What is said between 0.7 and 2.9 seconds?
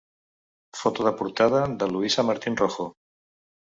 Foto de portada de Luisa Martín Rojo.